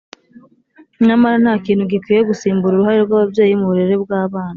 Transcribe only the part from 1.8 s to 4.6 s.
gikwiye gusimbura uruhare rw’ababyeyi mu burere bw’abana